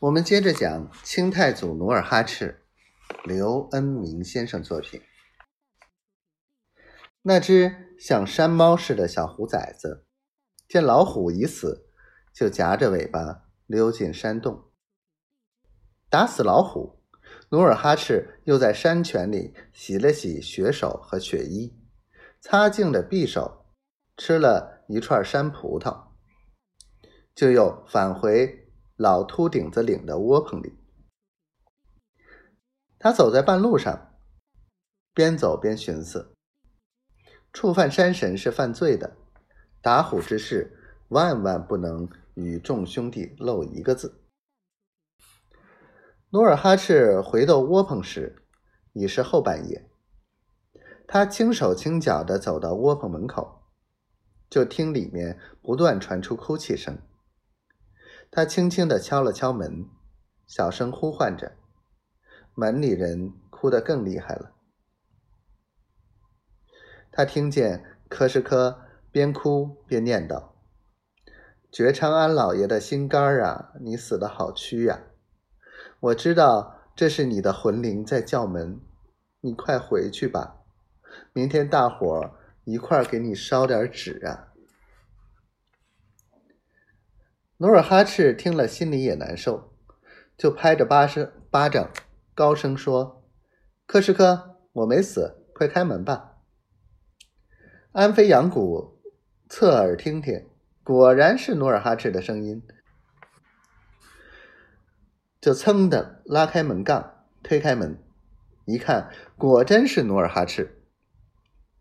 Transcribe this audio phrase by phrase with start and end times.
[0.00, 2.62] 我们接着讲清太祖努尔哈赤，
[3.24, 5.02] 刘恩明先生作品。
[7.22, 10.06] 那只像山猫似的小虎崽子，
[10.68, 11.90] 见老虎已死，
[12.32, 14.70] 就夹着尾巴溜进山洞。
[16.08, 17.02] 打死老虎，
[17.50, 21.76] 努尔哈赤又在山泉里洗了洗血手和血衣，
[22.40, 23.66] 擦净了匕首，
[24.16, 26.10] 吃了一串山葡萄，
[27.34, 28.67] 就又返回
[28.98, 30.76] 老秃顶子岭的窝棚里。
[32.98, 34.18] 他走在半路上，
[35.14, 36.34] 边走边寻思。
[37.52, 39.16] 触犯山神是犯罪的，
[39.80, 40.76] 打虎之事
[41.10, 44.24] 万万不能与众兄弟漏一个字。
[46.30, 48.42] 努尔哈赤回到窝棚时，
[48.94, 49.88] 已是后半夜。
[51.06, 53.62] 他轻手轻脚的走到窝棚门口，
[54.50, 56.98] 就听里面不断传出哭泣声。
[58.30, 59.86] 他轻轻的敲了敲门，
[60.46, 61.56] 小声呼唤着，
[62.54, 64.52] 门里人哭得更厉害了。
[67.10, 70.50] 他听见柯什科边哭边念叨
[71.72, 75.00] ：“觉昌安老爷的心肝儿啊，你死的好屈呀！
[76.00, 78.80] 我知道这是你的魂灵在叫门，
[79.40, 80.60] 你快回去吧。
[81.32, 82.32] 明天大伙儿
[82.64, 84.52] 一块儿给你烧点纸啊。”
[87.60, 89.72] 努尔哈赤听了，心里也难受，
[90.36, 91.90] 就拍着巴声巴掌，
[92.32, 93.24] 高声说
[93.84, 96.36] ：“克什科，我没死，快开门吧。”
[97.90, 99.00] 安飞扬谷，
[99.48, 100.46] 侧耳听听，
[100.84, 102.62] 果然是努尔哈赤的声音，
[105.40, 108.00] 就噌的拉开门杠，推开门，
[108.66, 110.80] 一看，果真是努尔哈赤。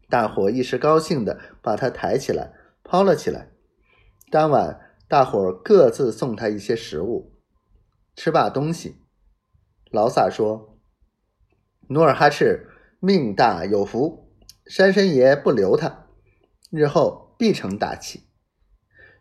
[0.10, 2.52] 大伙一时高兴的把他抬起来，
[2.84, 3.50] 抛了起来。
[4.32, 7.40] 当晚，大伙儿各自送他一些食物，
[8.14, 8.98] 吃罢东西，
[9.90, 10.78] 老萨说
[11.88, 12.68] ：“努尔哈赤
[13.00, 14.26] 命大有福。”
[14.68, 16.10] 山神爷不留他，
[16.70, 18.24] 日后必成大器。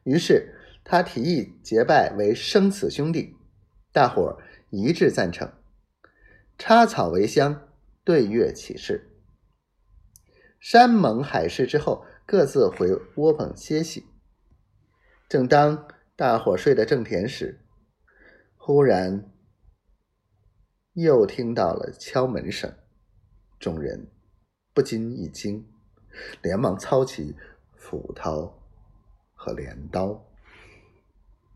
[0.03, 3.37] 于是他提议结拜为生死兄弟，
[3.93, 5.53] 大伙儿一致赞成，
[6.59, 7.69] 插草为香，
[8.03, 9.12] 对月起誓。
[10.59, 14.06] 山盟海誓之后，各自回窝棚歇息。
[15.28, 17.60] 正当大伙睡得正甜时，
[18.56, 19.28] 忽然
[20.92, 22.72] 又听到了敲门声，
[23.59, 24.06] 众人。
[24.72, 25.66] 不禁一惊，
[26.42, 27.34] 连忙操起
[27.75, 28.62] 斧头
[29.34, 30.22] 和镰刀。